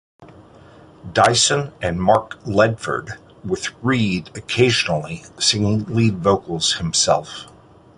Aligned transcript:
Dyson 1.13 1.73
and 1.79 2.01
Mark 2.01 2.41
Ledford, 2.43 3.19
with 3.45 3.69
Reid 3.83 4.31
occasionally 4.35 5.25
singing 5.37 5.83
lead 5.83 6.23
vocals 6.23 6.73
himself. 6.77 7.45